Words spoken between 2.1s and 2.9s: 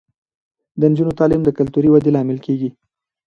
لامل کیږي.